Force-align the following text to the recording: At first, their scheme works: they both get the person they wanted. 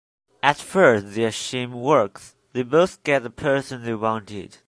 At 0.41 0.57
first, 0.57 1.13
their 1.13 1.31
scheme 1.31 1.73
works: 1.73 2.33
they 2.53 2.63
both 2.63 3.03
get 3.03 3.21
the 3.21 3.29
person 3.29 3.83
they 3.83 3.93
wanted. 3.93 4.57